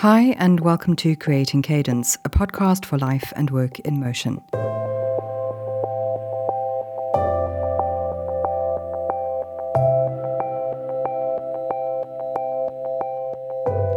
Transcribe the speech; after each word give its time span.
Hi, 0.00 0.34
and 0.38 0.60
welcome 0.60 0.96
to 0.96 1.14
Creating 1.14 1.60
Cadence, 1.60 2.16
a 2.24 2.30
podcast 2.30 2.86
for 2.86 2.96
life 2.96 3.34
and 3.36 3.50
work 3.50 3.80
in 3.80 4.00
motion. 4.00 4.42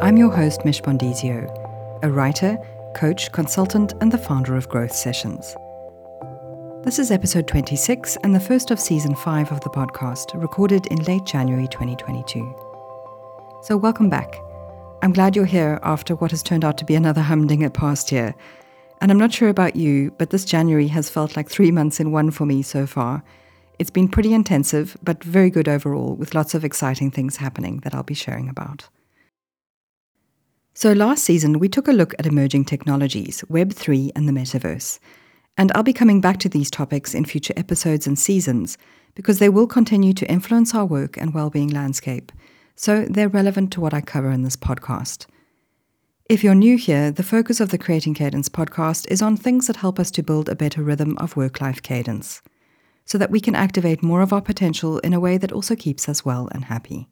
I'm 0.02 0.18
your 0.18 0.30
host, 0.30 0.66
Mish 0.66 0.82
Bondizio, 0.82 1.48
a 2.04 2.12
writer, 2.12 2.58
coach, 2.94 3.32
consultant, 3.32 3.94
and 4.02 4.12
the 4.12 4.18
founder 4.18 4.58
of 4.58 4.68
Growth 4.68 4.92
Sessions. 4.92 5.56
This 6.84 7.00
is 7.00 7.12
episode 7.12 7.48
26 7.48 8.18
and 8.26 8.36
the 8.36 8.42
first 8.42 8.72
of 8.72 8.80
season 8.82 9.16
5 9.16 9.54
of 9.54 9.62
the 9.62 9.70
podcast, 9.70 10.34
recorded 10.34 10.86
in 10.88 10.98
late 11.04 11.24
January 11.24 11.70
2022. 11.70 12.54
So, 13.62 13.78
welcome 13.78 14.10
back. 14.10 14.43
I'm 15.04 15.12
glad 15.12 15.36
you're 15.36 15.44
here 15.44 15.82
after 15.84 16.16
what 16.16 16.32
has 16.32 16.42
turned 16.42 16.64
out 16.64 16.78
to 16.78 16.86
be 16.86 16.96
another 16.96 17.20
humdinger 17.20 17.70
past 17.70 18.10
year. 18.10 18.34
And 19.02 19.12
I'm 19.12 19.18
not 19.18 19.34
sure 19.34 19.50
about 19.50 19.76
you, 19.76 20.12
but 20.12 20.30
this 20.30 20.46
January 20.46 20.88
has 20.88 21.10
felt 21.10 21.36
like 21.36 21.50
three 21.50 21.72
months 21.72 22.00
in 22.00 22.14
one 22.14 22.32
for 22.32 22.46
me 22.46 22.62
so 22.62 22.88
far. 22.88 23.22
It's 23.80 23.90
been 23.90 24.08
pretty 24.08 24.34
intensive, 24.34 24.96
but 25.04 25.22
very 25.22 25.50
good 25.50 25.68
overall, 25.68 26.16
with 26.16 26.34
lots 26.34 26.54
of 26.54 26.64
exciting 26.64 27.12
things 27.12 27.36
happening 27.36 27.80
that 27.80 27.94
I'll 27.94 28.04
be 28.04 28.14
sharing 28.14 28.48
about. 28.48 28.88
So, 30.74 30.94
last 30.94 31.26
season, 31.26 31.60
we 31.60 31.68
took 31.68 31.90
a 31.90 31.92
look 31.92 32.14
at 32.18 32.26
emerging 32.26 32.64
technologies, 32.64 33.44
Web3, 33.50 34.12
and 34.16 34.26
the 34.26 34.32
metaverse. 34.32 35.00
And 35.58 35.70
I'll 35.76 35.84
be 35.84 35.92
coming 35.92 36.22
back 36.22 36.38
to 36.40 36.50
these 36.50 36.72
topics 36.72 37.14
in 37.14 37.26
future 37.26 37.54
episodes 37.58 38.08
and 38.08 38.18
seasons 38.18 38.78
because 39.16 39.40
they 39.40 39.50
will 39.50 39.68
continue 39.68 40.14
to 40.14 40.32
influence 40.32 40.74
our 40.74 40.86
work 40.86 41.18
and 41.18 41.34
well-being 41.34 41.72
landscape 41.72 42.32
so 42.76 43.06
they're 43.06 43.30
relevant 43.30 43.72
to 43.74 43.82
what 43.82 43.94
I 43.94 44.02
cover 44.02 44.32
in 44.32 44.44
this 44.44 44.56
podcast. 44.56 45.26
If 46.30 46.44
you're 46.44 46.56
new 46.56 46.78
here, 46.78 47.12
the 47.12 47.22
focus 47.22 47.60
of 47.60 47.70
the 47.70 47.78
Creating 47.78 48.14
Cadence 48.14 48.50
podcast 48.50 49.06
is 49.12 49.22
on 49.22 49.36
things 49.36 49.68
that 49.68 49.76
help 49.76 50.00
us 50.00 50.10
to 50.12 50.24
build 50.24 50.48
a 50.48 50.56
better 50.56 50.82
rhythm 50.82 51.18
of 51.18 51.36
work 51.36 51.60
life 51.60 51.82
cadence, 51.82 52.42
so 53.06 53.18
that 53.18 53.30
we 53.30 53.42
can 53.42 53.56
activate 53.56 54.02
more 54.02 54.22
of 54.22 54.32
our 54.32 54.42
potential 54.42 55.00
in 55.00 55.14
a 55.14 55.20
way 55.20 55.38
that 55.38 55.52
also 55.52 55.76
keeps 55.76 56.08
us 56.08 56.24
well 56.24 56.48
and 56.54 56.66
happy. 56.66 57.10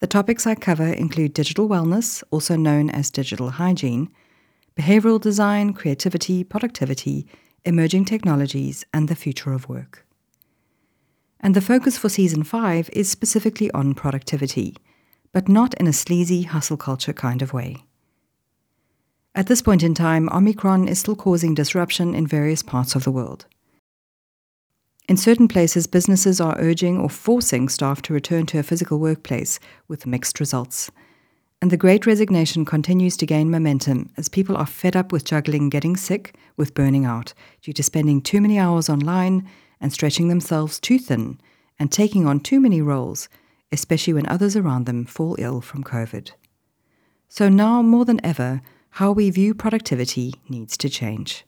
The 0.00 0.06
topics 0.06 0.46
I 0.46 0.54
cover 0.54 0.88
include 0.88 1.34
digital 1.34 1.68
wellness, 1.68 2.22
also 2.30 2.56
known 2.56 2.88
as 2.88 3.10
digital 3.10 3.50
hygiene, 3.50 4.10
behavioral 4.74 5.20
design, 5.20 5.74
creativity, 5.74 6.44
productivity, 6.44 7.26
emerging 7.64 8.06
technologies, 8.06 8.84
and 8.94 9.08
the 9.08 9.16
future 9.16 9.52
of 9.52 9.68
work. 9.68 10.06
And 11.40 11.54
the 11.54 11.60
focus 11.60 11.96
for 11.96 12.08
season 12.08 12.42
5 12.42 12.90
is 12.92 13.08
specifically 13.08 13.70
on 13.72 13.94
productivity, 13.94 14.76
but 15.32 15.48
not 15.48 15.74
in 15.74 15.86
a 15.86 15.92
sleazy 15.92 16.42
hustle 16.42 16.76
culture 16.76 17.12
kind 17.12 17.42
of 17.42 17.52
way. 17.52 17.84
At 19.34 19.46
this 19.46 19.62
point 19.62 19.84
in 19.84 19.94
time, 19.94 20.28
Omicron 20.30 20.88
is 20.88 20.98
still 20.98 21.14
causing 21.14 21.54
disruption 21.54 22.14
in 22.14 22.26
various 22.26 22.62
parts 22.62 22.96
of 22.96 23.04
the 23.04 23.12
world. 23.12 23.46
In 25.08 25.16
certain 25.16 25.48
places, 25.48 25.86
businesses 25.86 26.40
are 26.40 26.58
urging 26.58 26.98
or 26.98 27.08
forcing 27.08 27.68
staff 27.68 28.02
to 28.02 28.12
return 28.12 28.46
to 28.46 28.58
a 28.58 28.62
physical 28.62 28.98
workplace 28.98 29.58
with 29.86 30.06
mixed 30.06 30.40
results. 30.40 30.90
And 31.62 31.70
the 31.70 31.76
great 31.76 32.04
resignation 32.04 32.64
continues 32.64 33.16
to 33.16 33.26
gain 33.26 33.50
momentum 33.50 34.10
as 34.16 34.28
people 34.28 34.56
are 34.56 34.66
fed 34.66 34.94
up 34.94 35.10
with 35.10 35.24
juggling 35.24 35.70
getting 35.70 35.96
sick 35.96 36.36
with 36.56 36.74
burning 36.74 37.04
out 37.04 37.32
due 37.62 37.72
to 37.72 37.82
spending 37.82 38.20
too 38.20 38.40
many 38.40 38.58
hours 38.58 38.88
online 38.88 39.48
and 39.80 39.92
stretching 39.92 40.28
themselves 40.28 40.80
too 40.80 40.98
thin 40.98 41.40
and 41.78 41.90
taking 41.90 42.26
on 42.26 42.40
too 42.40 42.60
many 42.60 42.82
roles, 42.82 43.28
especially 43.70 44.12
when 44.12 44.26
others 44.26 44.56
around 44.56 44.86
them 44.86 45.04
fall 45.04 45.36
ill 45.38 45.60
from 45.60 45.84
COVID. 45.84 46.32
So 47.28 47.48
now 47.48 47.82
more 47.82 48.04
than 48.04 48.24
ever, 48.24 48.62
how 48.90 49.12
we 49.12 49.30
view 49.30 49.54
productivity 49.54 50.34
needs 50.48 50.76
to 50.78 50.88
change. 50.88 51.44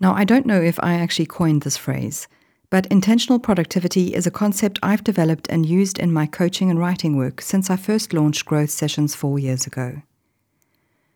Now, 0.00 0.14
I 0.14 0.24
don't 0.24 0.46
know 0.46 0.60
if 0.60 0.78
I 0.82 0.94
actually 0.94 1.26
coined 1.26 1.62
this 1.62 1.76
phrase, 1.76 2.26
but 2.70 2.86
intentional 2.86 3.38
productivity 3.38 4.14
is 4.14 4.26
a 4.26 4.30
concept 4.30 4.78
I've 4.82 5.04
developed 5.04 5.46
and 5.50 5.66
used 5.66 5.98
in 5.98 6.12
my 6.12 6.26
coaching 6.26 6.70
and 6.70 6.78
writing 6.78 7.16
work 7.16 7.40
since 7.40 7.68
I 7.68 7.76
first 7.76 8.12
launched 8.12 8.46
Growth 8.46 8.70
Sessions 8.70 9.14
four 9.14 9.38
years 9.38 9.66
ago. 9.66 10.02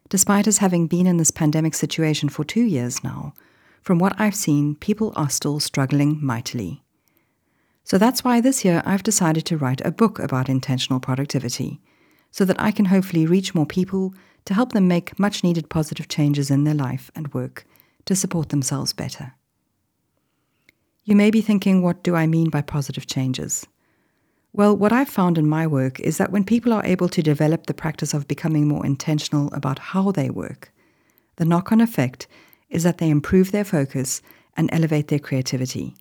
Despite 0.08 0.46
us 0.46 0.58
having 0.58 0.86
been 0.86 1.06
in 1.06 1.16
this 1.16 1.30
pandemic 1.30 1.74
situation 1.74 2.28
for 2.28 2.44
two 2.44 2.64
years 2.64 3.02
now, 3.02 3.32
from 3.84 3.98
what 3.98 4.18
I've 4.18 4.34
seen, 4.34 4.76
people 4.76 5.12
are 5.14 5.28
still 5.28 5.60
struggling 5.60 6.18
mightily. 6.24 6.82
So 7.84 7.98
that's 7.98 8.24
why 8.24 8.40
this 8.40 8.64
year 8.64 8.82
I've 8.86 9.02
decided 9.02 9.44
to 9.44 9.58
write 9.58 9.82
a 9.84 9.92
book 9.92 10.18
about 10.18 10.48
intentional 10.48 11.00
productivity, 11.00 11.82
so 12.30 12.46
that 12.46 12.58
I 12.58 12.70
can 12.70 12.86
hopefully 12.86 13.26
reach 13.26 13.54
more 13.54 13.66
people 13.66 14.14
to 14.46 14.54
help 14.54 14.72
them 14.72 14.88
make 14.88 15.18
much 15.18 15.44
needed 15.44 15.68
positive 15.68 16.08
changes 16.08 16.50
in 16.50 16.64
their 16.64 16.74
life 16.74 17.10
and 17.14 17.32
work 17.34 17.66
to 18.06 18.16
support 18.16 18.48
themselves 18.48 18.94
better. 18.94 19.34
You 21.04 21.14
may 21.14 21.30
be 21.30 21.42
thinking, 21.42 21.82
what 21.82 22.02
do 22.02 22.16
I 22.16 22.26
mean 22.26 22.48
by 22.48 22.62
positive 22.62 23.06
changes? 23.06 23.66
Well, 24.54 24.74
what 24.74 24.92
I've 24.92 25.10
found 25.10 25.36
in 25.36 25.46
my 25.46 25.66
work 25.66 26.00
is 26.00 26.16
that 26.16 26.32
when 26.32 26.44
people 26.44 26.72
are 26.72 26.86
able 26.86 27.10
to 27.10 27.22
develop 27.22 27.66
the 27.66 27.74
practice 27.74 28.14
of 28.14 28.28
becoming 28.28 28.66
more 28.66 28.86
intentional 28.86 29.52
about 29.52 29.78
how 29.78 30.10
they 30.10 30.30
work, 30.30 30.72
the 31.36 31.44
knock 31.44 31.70
on 31.70 31.82
effect 31.82 32.26
is 32.74 32.82
that 32.82 32.98
they 32.98 33.08
improve 33.08 33.52
their 33.52 33.64
focus 33.64 34.20
and 34.56 34.68
elevate 34.72 35.08
their 35.08 35.18
creativity, 35.18 35.94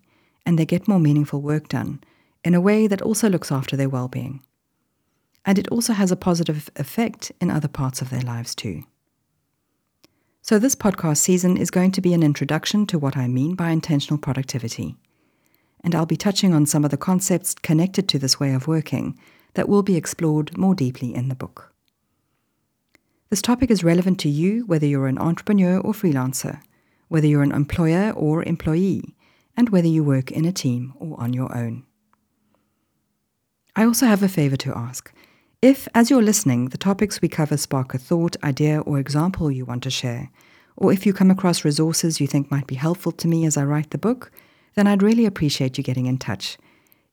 and 0.44 0.58
they 0.58 0.66
get 0.66 0.88
more 0.88 1.00
meaningful 1.00 1.40
work 1.40 1.68
done 1.68 2.02
in 2.44 2.54
a 2.54 2.60
way 2.60 2.86
that 2.86 3.00
also 3.00 3.28
looks 3.30 3.50
after 3.50 3.76
their 3.76 3.88
well 3.88 4.08
being. 4.08 4.42
And 5.46 5.58
it 5.58 5.68
also 5.68 5.92
has 5.92 6.10
a 6.10 6.16
positive 6.16 6.70
effect 6.76 7.32
in 7.40 7.50
other 7.50 7.68
parts 7.68 8.02
of 8.02 8.10
their 8.10 8.20
lives 8.20 8.54
too. 8.54 8.82
So, 10.42 10.58
this 10.58 10.74
podcast 10.74 11.18
season 11.18 11.56
is 11.56 11.70
going 11.70 11.92
to 11.92 12.02
be 12.02 12.12
an 12.12 12.22
introduction 12.22 12.86
to 12.86 12.98
what 12.98 13.16
I 13.16 13.28
mean 13.28 13.54
by 13.54 13.70
intentional 13.70 14.18
productivity. 14.18 14.96
And 15.82 15.94
I'll 15.94 16.06
be 16.06 16.16
touching 16.16 16.52
on 16.52 16.66
some 16.66 16.84
of 16.84 16.90
the 16.90 16.96
concepts 16.96 17.54
connected 17.54 18.08
to 18.08 18.18
this 18.18 18.40
way 18.40 18.52
of 18.52 18.66
working 18.66 19.18
that 19.54 19.68
will 19.68 19.82
be 19.82 19.96
explored 19.96 20.56
more 20.58 20.74
deeply 20.74 21.14
in 21.14 21.28
the 21.28 21.34
book. 21.34 21.73
This 23.30 23.42
topic 23.42 23.70
is 23.70 23.82
relevant 23.82 24.20
to 24.20 24.28
you 24.28 24.64
whether 24.66 24.86
you're 24.86 25.06
an 25.06 25.18
entrepreneur 25.18 25.78
or 25.78 25.92
freelancer, 25.92 26.60
whether 27.08 27.26
you're 27.26 27.42
an 27.42 27.52
employer 27.52 28.12
or 28.12 28.42
employee, 28.44 29.16
and 29.56 29.70
whether 29.70 29.88
you 29.88 30.04
work 30.04 30.30
in 30.30 30.44
a 30.44 30.52
team 30.52 30.92
or 30.98 31.18
on 31.20 31.32
your 31.32 31.56
own. 31.56 31.84
I 33.76 33.84
also 33.84 34.06
have 34.06 34.22
a 34.22 34.28
favor 34.28 34.56
to 34.56 34.76
ask. 34.76 35.12
If, 35.60 35.88
as 35.94 36.10
you're 36.10 36.22
listening, 36.22 36.68
the 36.68 36.78
topics 36.78 37.20
we 37.20 37.28
cover 37.28 37.56
spark 37.56 37.94
a 37.94 37.98
thought, 37.98 38.36
idea, 38.44 38.80
or 38.80 38.98
example 38.98 39.50
you 39.50 39.64
want 39.64 39.82
to 39.84 39.90
share, 39.90 40.30
or 40.76 40.92
if 40.92 41.06
you 41.06 41.12
come 41.12 41.30
across 41.30 41.64
resources 41.64 42.20
you 42.20 42.26
think 42.26 42.50
might 42.50 42.66
be 42.66 42.74
helpful 42.74 43.12
to 43.12 43.28
me 43.28 43.46
as 43.46 43.56
I 43.56 43.64
write 43.64 43.90
the 43.90 43.98
book, 43.98 44.30
then 44.74 44.86
I'd 44.86 45.02
really 45.02 45.24
appreciate 45.24 45.78
you 45.78 45.84
getting 45.84 46.06
in 46.06 46.18
touch. 46.18 46.58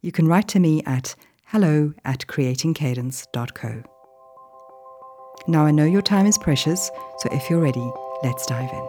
You 0.02 0.12
can 0.12 0.28
write 0.28 0.48
to 0.50 0.60
me 0.60 0.84
at 0.86 1.16
hello 1.46 1.94
at 2.04 2.28
creatingcadence.co. 2.28 4.01
Now 5.48 5.66
I 5.66 5.72
know 5.72 5.86
your 5.86 6.02
time 6.02 6.28
is 6.28 6.38
precious, 6.38 6.92
so 7.18 7.30
if 7.32 7.50
you're 7.50 7.60
ready, 7.60 7.92
let's 8.24 8.46
dive 8.46 8.70
in. 8.72 8.88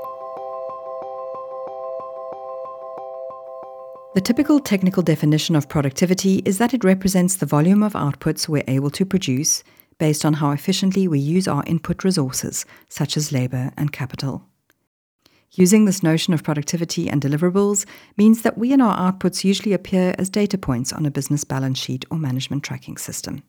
The 4.14 4.20
typical 4.20 4.60
technical 4.60 5.02
definition 5.02 5.56
of 5.56 5.70
productivity 5.70 6.42
is 6.44 6.58
that 6.58 6.74
it 6.74 6.84
represents 6.84 7.36
the 7.36 7.46
volume 7.46 7.82
of 7.82 7.94
outputs 7.94 8.46
we're 8.46 8.64
able 8.68 8.90
to 8.90 9.06
produce 9.06 9.64
based 9.98 10.26
on 10.26 10.34
how 10.34 10.50
efficiently 10.50 11.08
we 11.08 11.18
use 11.18 11.48
our 11.48 11.64
input 11.66 12.04
resources, 12.04 12.66
such 12.90 13.16
as 13.16 13.32
labor 13.32 13.72
and 13.78 13.92
capital. 13.92 14.44
Using 15.52 15.86
this 15.86 16.02
notion 16.02 16.34
of 16.34 16.42
productivity 16.42 17.08
and 17.08 17.22
deliverables 17.22 17.86
means 18.18 18.42
that 18.42 18.58
we 18.58 18.72
and 18.72 18.82
our 18.82 19.12
outputs 19.12 19.44
usually 19.44 19.72
appear 19.72 20.14
as 20.18 20.28
data 20.28 20.58
points 20.58 20.92
on 20.92 21.06
a 21.06 21.10
business 21.10 21.44
balance 21.44 21.78
sheet 21.78 22.04
or 22.10 22.18
management 22.18 22.62
tracking 22.62 22.98
system. 22.98 23.42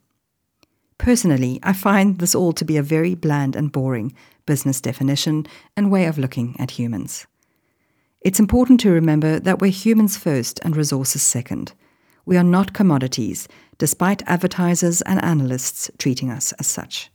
Personally, 0.97 1.59
I 1.63 1.73
find 1.73 2.19
this 2.19 2.35
all 2.35 2.53
to 2.53 2.65
be 2.65 2.77
a 2.77 2.83
very 2.83 3.15
bland 3.15 3.55
and 3.55 3.71
boring 3.71 4.13
business 4.45 4.81
definition 4.81 5.47
and 5.75 5.91
way 5.91 6.05
of 6.05 6.17
looking 6.17 6.55
at 6.59 6.71
humans. 6.71 7.25
It's 8.21 8.39
important 8.39 8.79
to 8.81 8.91
remember 8.91 9.39
that 9.39 9.59
we're 9.59 9.71
humans 9.71 10.17
first 10.17 10.59
and 10.63 10.77
resources 10.77 11.21
second. 11.21 11.73
We 12.25 12.37
are 12.37 12.43
not 12.43 12.73
commodities, 12.73 13.47
despite 13.77 14.23
advertisers 14.27 15.01
and 15.01 15.21
analysts 15.23 15.91
treating 15.97 16.31
us 16.31 16.53
as 16.53 16.67
such. 16.67 17.09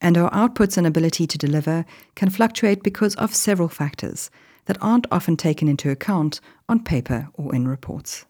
And 0.00 0.16
our 0.16 0.30
outputs 0.30 0.76
and 0.76 0.86
ability 0.86 1.26
to 1.28 1.38
deliver 1.38 1.84
can 2.14 2.30
fluctuate 2.30 2.82
because 2.82 3.14
of 3.16 3.34
several 3.34 3.68
factors 3.68 4.30
that 4.66 4.78
aren't 4.80 5.06
often 5.10 5.36
taken 5.36 5.68
into 5.68 5.90
account 5.90 6.40
on 6.68 6.82
paper 6.82 7.28
or 7.34 7.54
in 7.54 7.68
reports. 7.68 8.26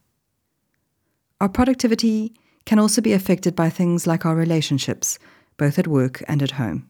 Our 1.40 1.48
productivity 1.48 2.34
can 2.68 2.78
also 2.78 3.00
be 3.00 3.14
affected 3.14 3.56
by 3.56 3.70
things 3.70 4.06
like 4.06 4.26
our 4.26 4.36
relationships, 4.36 5.18
both 5.56 5.78
at 5.78 5.88
work 5.88 6.22
and 6.28 6.42
at 6.42 6.50
home, 6.50 6.86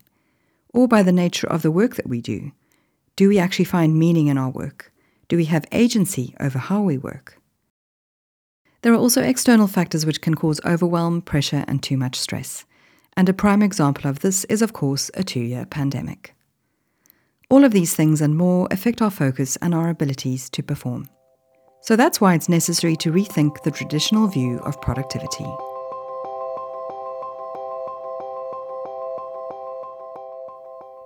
or 0.74 0.88
by 0.88 1.04
the 1.04 1.12
nature 1.12 1.46
of 1.46 1.62
the 1.62 1.70
work 1.70 1.94
that 1.94 2.08
we 2.08 2.20
do. 2.20 2.50
Do 3.14 3.28
we 3.28 3.38
actually 3.38 3.64
find 3.64 3.96
meaning 3.96 4.26
in 4.26 4.36
our 4.36 4.50
work? 4.50 4.92
Do 5.28 5.36
we 5.36 5.44
have 5.44 5.64
agency 5.70 6.34
over 6.40 6.58
how 6.58 6.82
we 6.82 6.98
work? 6.98 7.40
There 8.82 8.92
are 8.92 8.96
also 8.96 9.22
external 9.22 9.68
factors 9.68 10.04
which 10.04 10.20
can 10.20 10.34
cause 10.34 10.60
overwhelm, 10.64 11.22
pressure, 11.22 11.64
and 11.68 11.80
too 11.80 11.96
much 11.96 12.16
stress. 12.16 12.64
And 13.16 13.28
a 13.28 13.32
prime 13.32 13.62
example 13.62 14.10
of 14.10 14.18
this 14.18 14.42
is, 14.46 14.62
of 14.62 14.72
course, 14.72 15.12
a 15.14 15.22
two 15.22 15.42
year 15.52 15.64
pandemic. 15.64 16.34
All 17.50 17.62
of 17.62 17.70
these 17.70 17.94
things 17.94 18.20
and 18.20 18.36
more 18.36 18.66
affect 18.72 19.00
our 19.00 19.12
focus 19.12 19.56
and 19.62 19.76
our 19.76 19.90
abilities 19.90 20.50
to 20.50 20.62
perform. 20.64 21.08
So 21.82 21.94
that's 21.94 22.20
why 22.20 22.34
it's 22.34 22.48
necessary 22.48 22.96
to 22.96 23.12
rethink 23.12 23.62
the 23.62 23.70
traditional 23.70 24.26
view 24.26 24.58
of 24.64 24.80
productivity. 24.80 25.46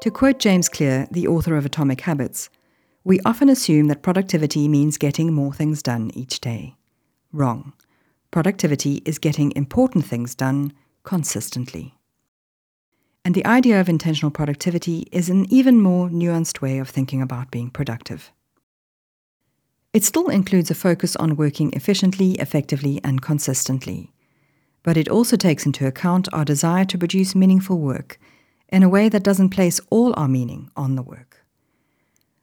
To 0.03 0.11
quote 0.11 0.41
James 0.41 0.69
Clear, 0.69 1.07
the 1.13 1.29
author 1.29 1.57
of 1.57 1.65
Atomic 1.65 2.01
Habits, 2.01 2.51
we 3.05 3.21
often 3.25 3.49
assume 3.49 3.87
that 3.87 4.03
productivity 4.03 4.67
means 4.67 4.99
getting 4.99 5.33
more 5.33 5.53
things 5.53 5.81
done 5.81 6.11
each 6.13 6.41
day. 6.41 6.75
Wrong. 7.33 7.73
Productivity 8.33 9.03
is 9.05 9.21
getting 9.21 9.53
important 9.55 10.05
things 10.05 10.35
done 10.35 10.73
consistently. 11.05 11.95
And 13.25 13.37
the 13.37 13.47
idea 13.47 13.81
of 13.81 13.89
intentional 13.89 14.33
productivity 14.33 15.07
is 15.13 15.31
an 15.31 15.47
even 15.53 15.81
more 15.81 16.09
nuanced 16.09 16.61
way 16.61 16.79
of 16.79 16.89
thinking 16.89 17.23
about 17.23 17.53
being 17.53 17.71
productive. 17.71 18.33
It 19.93 20.03
still 20.03 20.31
includes 20.31 20.69
a 20.73 20.75
focus 20.75 21.15
on 21.15 21.37
working 21.37 21.73
efficiently, 21.75 22.33
effectively, 22.41 23.01
and 23.05 23.23
consistently. 23.23 24.11
But 24.83 24.97
it 24.97 25.09
also 25.09 25.37
takes 25.37 25.65
into 25.65 25.87
account 25.87 26.27
our 26.33 26.45
desire 26.45 26.87
to 26.87 26.99
produce 26.99 27.37
meaningful 27.37 27.79
work 27.79 28.19
in 28.73 28.83
a 28.83 28.89
way 28.89 29.09
that 29.09 29.23
doesn't 29.23 29.51
place 29.51 29.81
all 29.91 30.15
our 30.17 30.27
meaning 30.27 30.71
on 30.75 30.97
the 30.97 31.03
work. 31.03 31.45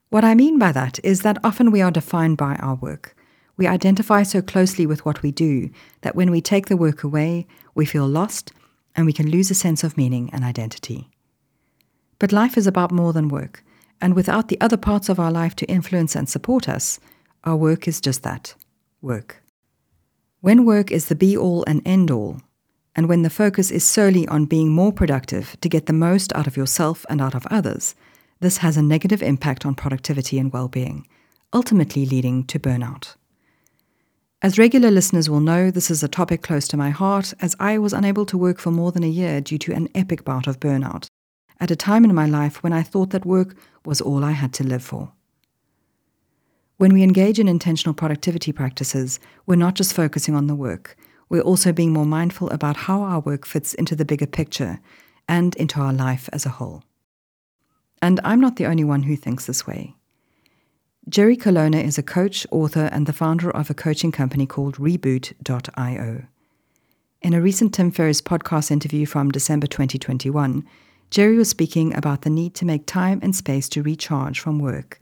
What 0.09 0.23
I 0.23 0.35
mean 0.35 0.59
by 0.59 0.71
that 0.71 0.99
is 1.03 1.23
that 1.23 1.39
often 1.43 1.71
we 1.71 1.81
are 1.81 1.91
defined 1.91 2.37
by 2.37 2.55
our 2.57 2.75
work. 2.75 3.15
We 3.57 3.67
identify 3.67 4.23
so 4.23 4.41
closely 4.41 4.85
with 4.85 5.05
what 5.05 5.21
we 5.21 5.31
do 5.31 5.71
that 6.01 6.15
when 6.15 6.31
we 6.31 6.39
take 6.39 6.67
the 6.67 6.77
work 6.77 7.03
away, 7.03 7.47
we 7.75 7.85
feel 7.85 8.07
lost 8.07 8.53
and 8.95 9.05
we 9.05 9.13
can 9.13 9.29
lose 9.29 9.51
a 9.51 9.55
sense 9.55 9.83
of 9.83 9.97
meaning 9.97 10.29
and 10.31 10.43
identity. 10.43 11.09
But 12.19 12.31
life 12.31 12.57
is 12.57 12.67
about 12.67 12.91
more 12.91 13.11
than 13.11 13.27
work, 13.27 13.63
and 14.01 14.15
without 14.15 14.47
the 14.47 14.59
other 14.61 14.77
parts 14.77 15.09
of 15.09 15.19
our 15.19 15.31
life 15.31 15.55
to 15.57 15.65
influence 15.65 16.15
and 16.15 16.29
support 16.29 16.69
us, 16.69 16.99
our 17.43 17.55
work 17.55 17.87
is 17.87 17.99
just 17.99 18.23
that 18.23 18.55
work. 19.01 19.43
When 20.41 20.65
work 20.65 20.91
is 20.91 21.07
the 21.07 21.15
be 21.15 21.35
all 21.35 21.63
and 21.65 21.81
end 21.85 22.11
all, 22.11 22.41
and 22.99 23.07
when 23.07 23.21
the 23.21 23.29
focus 23.29 23.71
is 23.71 23.85
solely 23.85 24.27
on 24.27 24.43
being 24.43 24.73
more 24.73 24.91
productive 24.91 25.55
to 25.61 25.69
get 25.69 25.85
the 25.85 25.93
most 25.93 26.35
out 26.35 26.47
of 26.47 26.57
yourself 26.57 27.05
and 27.09 27.21
out 27.21 27.33
of 27.33 27.47
others, 27.47 27.95
this 28.41 28.57
has 28.57 28.75
a 28.75 28.81
negative 28.81 29.23
impact 29.23 29.65
on 29.65 29.73
productivity 29.73 30.37
and 30.37 30.51
well 30.51 30.67
being, 30.67 31.07
ultimately 31.53 32.05
leading 32.05 32.43
to 32.47 32.59
burnout. 32.59 33.15
As 34.41 34.57
regular 34.57 34.91
listeners 34.91 35.29
will 35.29 35.39
know, 35.39 35.71
this 35.71 35.89
is 35.89 36.03
a 36.03 36.09
topic 36.09 36.41
close 36.41 36.67
to 36.67 36.75
my 36.75 36.89
heart, 36.89 37.33
as 37.39 37.55
I 37.57 37.77
was 37.77 37.93
unable 37.93 38.25
to 38.25 38.37
work 38.37 38.59
for 38.59 38.69
more 38.69 38.91
than 38.91 39.05
a 39.05 39.07
year 39.07 39.39
due 39.39 39.59
to 39.59 39.73
an 39.73 39.87
epic 39.95 40.25
bout 40.25 40.45
of 40.45 40.59
burnout, 40.59 41.07
at 41.61 41.71
a 41.71 41.77
time 41.77 42.03
in 42.03 42.13
my 42.13 42.25
life 42.25 42.61
when 42.61 42.73
I 42.73 42.83
thought 42.83 43.11
that 43.11 43.25
work 43.25 43.55
was 43.85 44.01
all 44.01 44.25
I 44.25 44.31
had 44.31 44.51
to 44.55 44.65
live 44.65 44.83
for. 44.83 45.13
When 46.75 46.91
we 46.91 47.03
engage 47.03 47.39
in 47.39 47.47
intentional 47.47 47.93
productivity 47.93 48.51
practices, 48.51 49.21
we're 49.45 49.55
not 49.55 49.75
just 49.75 49.93
focusing 49.93 50.35
on 50.35 50.47
the 50.47 50.53
work, 50.55 50.97
we're 51.29 51.41
also 51.41 51.71
being 51.71 51.93
more 51.93 52.05
mindful 52.05 52.49
about 52.49 52.75
how 52.75 53.01
our 53.01 53.19
work 53.19 53.45
fits 53.45 53.73
into 53.73 53.95
the 53.95 54.05
bigger 54.05 54.25
picture 54.25 54.79
and 55.27 55.55
into 55.55 55.79
our 55.79 55.93
life 55.93 56.29
as 56.33 56.45
a 56.45 56.49
whole. 56.49 56.83
And 58.01 58.19
I'm 58.23 58.41
not 58.41 58.55
the 58.55 58.65
only 58.65 58.83
one 58.83 59.03
who 59.03 59.15
thinks 59.15 59.45
this 59.45 59.67
way. 59.67 59.95
Jerry 61.07 61.37
Colonna 61.37 61.77
is 61.77 61.97
a 61.97 62.03
coach, 62.03 62.45
author, 62.51 62.89
and 62.91 63.05
the 63.05 63.13
founder 63.13 63.49
of 63.49 63.69
a 63.69 63.73
coaching 63.73 64.11
company 64.11 64.45
called 64.45 64.77
Reboot.io. 64.77 66.23
In 67.21 67.33
a 67.33 67.41
recent 67.41 67.73
Tim 67.73 67.91
Ferriss 67.91 68.21
podcast 68.21 68.71
interview 68.71 69.05
from 69.05 69.31
December 69.31 69.67
2021, 69.67 70.65
Jerry 71.09 71.37
was 71.37 71.49
speaking 71.49 71.95
about 71.95 72.21
the 72.21 72.29
need 72.29 72.53
to 72.55 72.65
make 72.65 72.85
time 72.85 73.19
and 73.21 73.35
space 73.35 73.67
to 73.69 73.83
recharge 73.83 74.39
from 74.39 74.59
work 74.59 74.99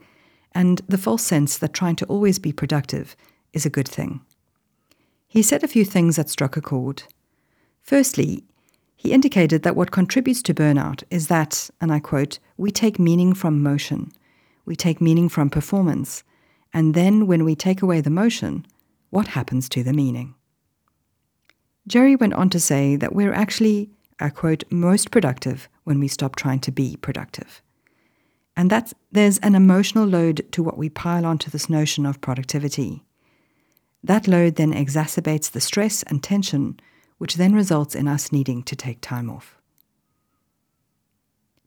and 0.58 0.82
the 0.88 0.98
false 0.98 1.24
sense 1.24 1.56
that 1.60 1.72
trying 1.72 1.96
to 1.96 2.06
always 2.06 2.40
be 2.40 2.52
productive 2.52 3.16
is 3.54 3.64
a 3.64 3.70
good 3.70 3.88
thing. 3.88 4.22
He 5.28 5.42
said 5.44 5.64
a 5.64 5.68
few 5.68 5.86
things 5.86 6.16
that 6.16 6.30
struck 6.30 6.56
a 6.58 6.62
chord. 6.62 7.04
Firstly, 7.82 8.44
he 8.96 9.12
indicated 9.12 9.64
that 9.64 9.76
what 9.76 9.92
contributes 9.92 10.42
to 10.44 10.54
burnout 10.54 11.04
is 11.12 11.28
that, 11.28 11.70
and 11.80 11.92
I 11.92 12.00
quote, 12.00 12.40
we 12.58 12.72
take 12.72 12.98
meaning 12.98 13.34
from 13.34 13.62
motion, 13.62 14.12
we 14.66 14.76
take 14.76 15.00
meaning 15.00 15.30
from 15.30 15.50
performance, 15.50 16.24
and 16.74 16.94
then 16.94 17.28
when 17.28 17.44
we 17.44 17.56
take 17.56 17.82
away 17.82 18.02
the 18.02 18.10
motion, 18.10 18.66
what 19.10 19.28
happens 19.28 19.70
to 19.70 19.84
the 19.84 19.94
meaning? 19.94 20.36
Jerry 21.88 22.16
went 22.16 22.34
on 22.34 22.50
to 22.50 22.60
say 22.60 22.96
that 22.98 23.14
we're 23.14 23.34
actually, 23.34 23.90
I 24.20 24.30
quote, 24.30 24.64
most 24.70 25.12
productive 25.12 25.70
when 25.86 26.00
we 26.00 26.08
stop 26.08 26.36
trying 26.36 26.60
to 26.62 26.72
be 26.72 26.98
productive. 26.98 27.62
And 28.58 28.70
that 28.70 28.92
there's 29.12 29.38
an 29.40 29.56
emotional 29.56 30.06
load 30.06 30.46
to 30.52 30.64
what 30.64 30.78
we 30.78 30.90
pile 30.90 31.26
onto 31.26 31.50
this 31.50 31.70
notion 31.70 32.06
of 32.06 32.20
productivity. 32.20 33.04
That 34.04 34.28
load 34.28 34.56
then 34.56 34.74
exacerbates 34.74 35.52
the 35.52 35.62
stress 35.62 36.04
and 36.04 36.24
tension, 36.24 36.80
which 37.18 37.36
then 37.36 37.54
results 37.54 37.96
in 37.96 38.08
us 38.08 38.32
needing 38.32 38.64
to 38.64 38.76
take 38.76 39.02
time 39.02 39.30
off. 39.30 39.58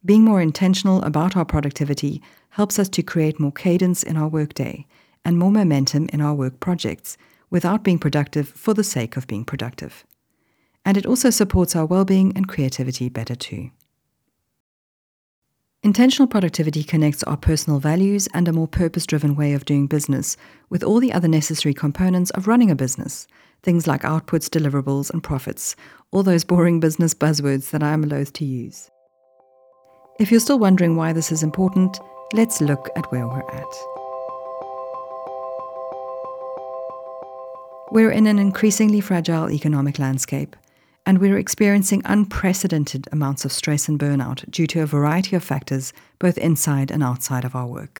Being 0.03 0.23
more 0.23 0.41
intentional 0.41 1.03
about 1.03 1.37
our 1.37 1.45
productivity 1.45 2.21
helps 2.51 2.79
us 2.79 2.89
to 2.89 3.03
create 3.03 3.39
more 3.39 3.51
cadence 3.51 4.01
in 4.01 4.17
our 4.17 4.27
workday 4.27 4.87
and 5.23 5.37
more 5.37 5.51
momentum 5.51 6.09
in 6.11 6.21
our 6.21 6.33
work 6.33 6.59
projects 6.59 7.17
without 7.49 7.83
being 7.83 7.99
productive 7.99 8.47
for 8.49 8.73
the 8.73 8.83
sake 8.83 9.15
of 9.15 9.27
being 9.27 9.45
productive. 9.45 10.05
And 10.83 10.97
it 10.97 11.05
also 11.05 11.29
supports 11.29 11.75
our 11.75 11.85
well 11.85 12.05
being 12.05 12.35
and 12.35 12.47
creativity 12.47 13.09
better 13.09 13.35
too. 13.35 13.69
Intentional 15.83 16.27
productivity 16.27 16.83
connects 16.83 17.23
our 17.23 17.35
personal 17.35 17.79
values 17.79 18.27
and 18.35 18.47
a 18.47 18.53
more 18.53 18.67
purpose 18.67 19.07
driven 19.07 19.35
way 19.35 19.53
of 19.53 19.65
doing 19.65 19.87
business 19.87 20.37
with 20.69 20.83
all 20.83 20.99
the 20.99 21.11
other 21.11 21.27
necessary 21.27 21.73
components 21.73 22.29
of 22.31 22.47
running 22.47 22.69
a 22.69 22.75
business, 22.75 23.25
things 23.63 23.87
like 23.87 24.03
outputs, 24.03 24.47
deliverables, 24.47 25.09
and 25.09 25.23
profits, 25.23 25.75
all 26.11 26.21
those 26.21 26.43
boring 26.43 26.79
business 26.79 27.15
buzzwords 27.15 27.71
that 27.71 27.81
I 27.81 27.93
am 27.93 28.03
loath 28.03 28.31
to 28.33 28.45
use. 28.45 28.91
If 30.19 30.29
you're 30.29 30.39
still 30.39 30.59
wondering 30.59 30.97
why 30.97 31.13
this 31.13 31.31
is 31.31 31.41
important, 31.41 31.99
let's 32.31 32.61
look 32.61 32.87
at 32.95 33.11
where 33.11 33.27
we're 33.27 33.39
at. 33.39 33.73
We're 37.91 38.11
in 38.11 38.27
an 38.27 38.37
increasingly 38.37 39.01
fragile 39.01 39.49
economic 39.49 39.97
landscape 39.97 40.55
and 41.05 41.17
we're 41.17 41.37
experiencing 41.37 42.01
unprecedented 42.05 43.07
amounts 43.11 43.45
of 43.45 43.51
stress 43.51 43.87
and 43.87 43.99
burnout 43.99 44.49
due 44.51 44.67
to 44.67 44.81
a 44.81 44.85
variety 44.85 45.35
of 45.35 45.43
factors, 45.43 45.93
both 46.19 46.37
inside 46.37 46.91
and 46.91 47.03
outside 47.03 47.45
of 47.45 47.55
our 47.55 47.67
work. 47.67 47.97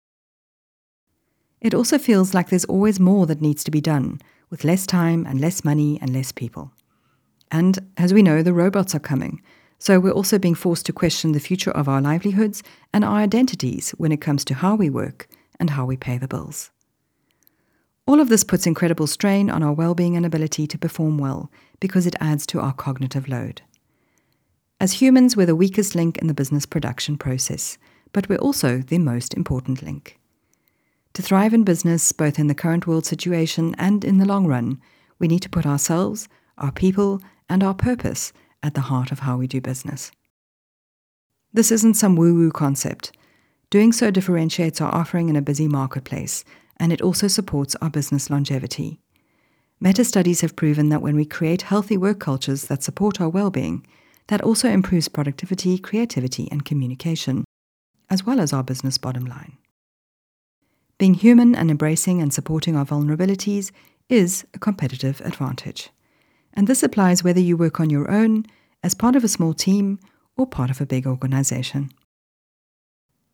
It 1.60 1.74
also 1.74 1.98
feels 1.98 2.34
like 2.34 2.50
there's 2.50 2.66
always 2.66 3.00
more 3.00 3.26
that 3.28 3.42
needs 3.42 3.64
to 3.64 3.72
be 3.72 3.82
done, 3.82 4.20
with 4.50 4.64
less 4.64 4.86
time 4.86 5.26
and 5.26 5.40
less 5.40 5.64
money 5.64 6.00
and 6.02 6.12
less 6.12 6.32
people. 6.32 6.72
And 7.52 7.80
as 7.98 8.14
we 8.14 8.24
know, 8.24 8.42
the 8.42 8.54
robots 8.54 8.96
are 8.96 9.00
coming, 9.00 9.42
so 9.78 10.00
we're 10.00 10.12
also 10.12 10.38
being 10.38 10.56
forced 10.56 10.86
to 10.86 10.94
question 10.94 11.32
the 11.32 11.40
future 11.40 11.72
of 11.72 11.90
our 11.90 12.02
livelihoods 12.02 12.62
and 12.94 13.04
our 13.04 13.18
identities 13.18 13.92
when 13.92 14.12
it 14.12 14.22
comes 14.22 14.46
to 14.46 14.54
how 14.54 14.76
we 14.76 14.90
work 14.90 15.28
and 15.60 15.72
how 15.72 15.86
we 15.86 15.98
pay 15.98 16.18
the 16.18 16.28
bills. 16.28 16.72
All 18.12 18.20
of 18.20 18.28
this 18.28 18.44
puts 18.44 18.68
incredible 18.68 19.08
strain 19.08 19.50
on 19.50 19.64
our 19.64 19.72
well 19.72 19.96
being 19.96 20.18
and 20.18 20.26
ability 20.26 20.68
to 20.68 20.78
perform 20.78 21.18
well 21.18 21.50
because 21.80 22.06
it 22.06 22.18
adds 22.20 22.46
to 22.48 22.60
our 22.60 22.74
cognitive 22.74 23.30
load. 23.30 23.62
As 24.82 25.00
humans, 25.02 25.38
we're 25.38 25.46
the 25.46 25.56
weakest 25.56 25.96
link 25.96 26.18
in 26.18 26.28
the 26.28 26.34
business 26.34 26.66
production 26.66 27.18
process, 27.18 27.78
but 28.12 28.28
we're 28.28 28.36
also 28.36 28.80
the 28.80 28.98
most 28.98 29.34
important 29.36 29.82
link. 29.82 30.20
To 31.14 31.22
thrive 31.22 31.54
in 31.54 31.64
business, 31.64 32.12
both 32.12 32.38
in 32.38 32.48
the 32.48 32.54
current 32.54 32.86
world 32.86 33.06
situation 33.06 33.76
and 33.78 34.04
in 34.04 34.18
the 34.18 34.26
long 34.26 34.46
run, 34.46 34.82
we 35.18 35.30
need 35.30 35.44
to 35.44 35.50
put 35.50 35.66
ourselves, 35.66 36.28
our 36.58 36.74
people, 36.74 37.22
and 37.48 37.64
our 37.64 37.74
purpose 37.74 38.34
at 38.62 38.74
the 38.74 38.82
heart 38.92 39.14
of 39.14 39.20
how 39.20 39.38
we 39.38 39.48
do 39.48 39.62
business. 39.62 40.12
This 41.54 41.72
isn't 41.72 41.94
some 41.94 42.18
woo 42.18 42.36
woo 42.36 42.52
concept. 42.52 43.14
Doing 43.70 43.94
so 43.94 44.12
differentiates 44.12 44.82
our 44.82 44.94
offering 44.94 45.30
in 45.30 45.38
a 45.38 45.42
busy 45.42 45.70
marketplace 45.70 46.44
and 46.82 46.92
it 46.92 47.02
also 47.02 47.28
supports 47.28 47.76
our 47.76 47.92
business 47.92 48.32
longevity. 48.32 49.00
Meta 49.80 50.04
studies 50.04 50.42
have 50.42 50.56
proven 50.56 50.90
that 50.90 51.02
when 51.02 51.16
we 51.16 51.24
create 51.24 51.62
healthy 51.62 51.96
work 51.96 52.20
cultures 52.20 52.66
that 52.66 52.82
support 52.82 53.22
our 53.22 53.30
well 53.30 53.52
being, 53.52 53.86
that 54.28 54.42
also 54.42 54.68
improves 54.68 55.08
productivity, 55.08 55.78
creativity, 55.78 56.48
and 56.50 56.66
communication, 56.66 57.46
as 58.10 58.26
well 58.26 58.40
as 58.40 58.52
our 58.52 58.64
business 58.64 58.98
bottom 58.98 59.26
line. 59.26 59.60
Being 60.98 61.14
human 61.14 61.54
and 61.54 61.70
embracing 61.70 62.20
and 62.20 62.34
supporting 62.34 62.76
our 62.76 62.86
vulnerabilities 62.86 63.72
is 64.10 64.44
a 64.56 64.60
competitive 64.60 65.22
advantage. 65.22 65.92
And 66.54 66.66
this 66.66 66.82
applies 66.82 67.24
whether 67.24 67.40
you 67.40 67.58
work 67.58 67.80
on 67.80 67.92
your 67.92 68.10
own, 68.10 68.46
as 68.84 68.96
part 68.96 69.16
of 69.16 69.24
a 69.24 69.28
small 69.28 69.54
team, 69.54 70.00
or 70.36 70.48
part 70.48 70.72
of 70.72 70.82
a 70.82 70.88
big 70.88 71.06
organization. 71.06 71.92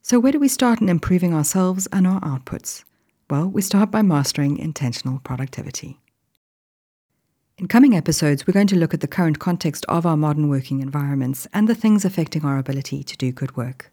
So, 0.01 0.20
where 0.20 0.34
do 0.34 0.39
we 0.39 0.50
start 0.50 0.82
in 0.82 0.89
improving 0.89 1.34
ourselves 1.34 1.88
and 1.94 2.06
our 2.06 2.20
outputs? 2.20 2.84
Well, 3.30 3.50
we 3.50 3.62
start 3.62 3.92
by 3.92 4.04
mastering 4.04 4.58
intentional 4.58 5.20
productivity. 5.20 6.00
In 7.58 7.68
coming 7.68 7.94
episodes, 7.94 8.48
we're 8.48 8.54
going 8.54 8.68
to 8.68 8.78
look 8.78 8.94
at 8.94 9.02
the 9.02 9.08
current 9.08 9.38
context 9.38 9.84
of 9.90 10.06
our 10.06 10.16
modern 10.16 10.48
working 10.48 10.80
environments 10.80 11.46
and 11.52 11.68
the 11.68 11.76
things 11.76 12.06
affecting 12.06 12.46
our 12.46 12.58
ability 12.58 13.04
to 13.04 13.18
do 13.18 13.34
good 13.34 13.58
work. 13.58 13.92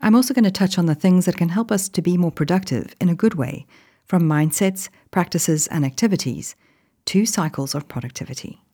I'm 0.00 0.16
also 0.16 0.34
going 0.34 0.44
to 0.44 0.50
touch 0.50 0.78
on 0.78 0.86
the 0.86 0.96
things 0.96 1.26
that 1.26 1.36
can 1.36 1.50
help 1.50 1.70
us 1.70 1.88
to 1.90 2.02
be 2.02 2.16
more 2.16 2.32
productive 2.32 2.96
in 3.00 3.08
a 3.08 3.14
good 3.14 3.34
way, 3.34 3.66
from 4.04 4.24
mindsets, 4.24 4.88
practices, 5.12 5.68
and 5.68 5.84
activities 5.84 6.56
to 7.04 7.26
cycles 7.26 7.72
of 7.72 7.86
productivity. 7.86 8.64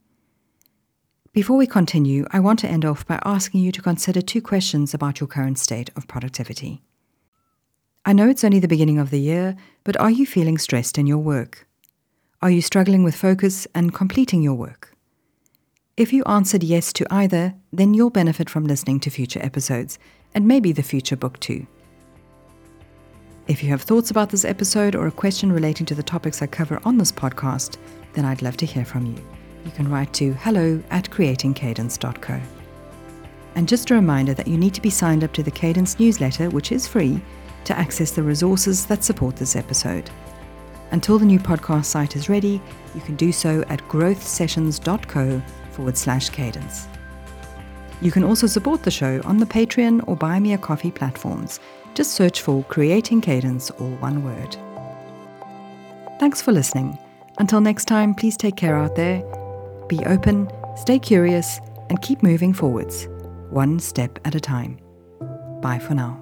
Before 1.35 1.59
we 1.59 1.67
continue, 1.67 2.25
I 2.31 2.41
want 2.41 2.61
to 2.61 2.69
end 2.69 2.87
off 2.87 3.07
by 3.07 3.21
asking 3.27 3.61
you 3.61 3.73
to 3.73 3.83
consider 3.83 4.23
two 4.23 4.41
questions 4.41 4.95
about 4.95 5.21
your 5.21 5.29
current 5.29 5.59
state 5.59 5.91
of 5.97 6.09
productivity. 6.09 6.83
I 8.11 8.13
know 8.13 8.29
it's 8.29 8.43
only 8.43 8.59
the 8.59 8.67
beginning 8.67 8.99
of 8.99 9.11
the 9.11 9.21
year, 9.21 9.55
but 9.85 9.97
are 10.01 10.11
you 10.11 10.27
feeling 10.27 10.59
stressed 10.59 10.99
in 10.99 11.07
your 11.07 11.19
work? 11.19 11.69
Are 12.43 12.51
you 12.51 12.61
struggling 12.61 13.05
with 13.05 13.15
focus 13.15 13.69
and 13.73 13.95
completing 13.95 14.43
your 14.43 14.57
work? 14.57 14.97
If 15.97 16.13
you 16.13 16.25
answered 16.25 16.65
yes 16.65 16.93
to 16.95 17.07
either, 17.09 17.55
then 17.73 17.95
you'll 17.95 18.11
benefit 18.11 18.51
from 18.51 18.67
listening 18.67 18.99
to 18.99 19.11
future 19.11 19.39
episodes 19.41 19.97
and 20.35 20.49
maybe 20.49 20.73
the 20.73 20.83
future 20.83 21.15
book 21.15 21.39
too. 21.39 21.69
If 23.47 23.63
you 23.63 23.69
have 23.69 23.83
thoughts 23.83 24.11
about 24.11 24.31
this 24.31 24.45
episode 24.45 24.97
or 24.97 25.07
a 25.07 25.13
question 25.13 25.53
relating 25.53 25.87
to 25.87 25.95
the 25.95 26.03
topics 26.03 26.43
I 26.43 26.49
cover 26.49 26.81
on 26.85 26.99
this 26.99 27.13
podcast, 27.13 27.77
then 28.15 28.25
I'd 28.25 28.43
love 28.43 28.57
to 28.57 28.67
hear 28.67 28.85
from 28.85 29.07
you. 29.07 29.25
You 29.65 29.71
can 29.71 29.89
write 29.89 30.13
to 30.15 30.33
hello 30.33 30.83
at 30.91 31.09
creatingcadence.co. 31.11 32.41
And 33.55 33.69
just 33.69 33.89
a 33.93 33.95
reminder 33.95 34.35
that 34.35 34.49
you 34.49 34.59
need 34.59 34.75
to 34.75 34.83
be 34.83 34.91
signed 34.91 35.23
up 35.23 35.33
to 35.35 35.45
the 35.45 35.51
Cadence 35.53 36.01
newsletter, 36.01 36.51
which 36.51 36.73
is 36.73 36.89
free, 36.89 37.21
to 37.65 37.79
access 37.79 38.11
the 38.11 38.23
resources 38.23 38.87
that 38.87 39.05
support 39.05 39.37
this 39.37 39.57
episode. 39.57 40.11
Until 40.93 41.19
the 41.19 41.27
new 41.27 41.39
podcast 41.39 41.87
site 41.87 42.17
is 42.17 42.29
ready, 42.29 42.61
you 42.95 43.01
can 43.01 43.17
do 43.17 43.33
so 43.33 43.63
at 43.69 43.81
growthsessions.co 43.89 45.43
forward 45.71 45.97
slash 45.97 46.31
cadence. 46.31 46.89
You 48.03 48.11
can 48.11 48.25
also 48.25 48.47
support 48.47 48.83
the 48.83 48.91
show 48.91 49.21
on 49.25 49.39
the 49.39 49.47
Patreon 49.47 50.09
or 50.09 50.17
Buy 50.17 50.41
Me 50.41 50.55
a 50.55 50.59
Coffee 50.59 50.91
platforms. 50.91 51.61
Just 51.95 52.13
search 52.13 52.41
for 52.41 52.65
Creating 52.65 53.21
Cadence, 53.21 53.71
all 53.71 53.91
one 53.97 54.25
word. 54.25 54.57
Thanks 56.19 56.41
for 56.43 56.53
listening. 56.53 56.99
Until 57.39 57.61
next 57.61 57.87
time, 57.87 58.15
please 58.15 58.37
take 58.37 58.57
care 58.57 58.77
out 58.77 58.97
there. 58.97 59.23
Be 59.89 60.05
open, 60.07 60.51
stay 60.77 60.99
curious, 60.99 61.61
and 61.89 62.01
keep 62.03 62.23
moving 62.23 62.53
forwards, 62.53 63.09
one 63.51 63.79
step 63.79 64.19
at 64.25 64.35
a 64.35 64.41
time. 64.41 64.79
Bye 65.61 65.79
for 65.79 65.95
now. 65.95 66.20